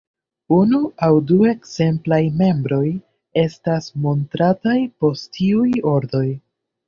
[0.55, 0.77] Unu
[1.07, 2.81] aŭ du ekzemplaj membroj
[3.43, 6.27] estas montrataj post iuj ordoj.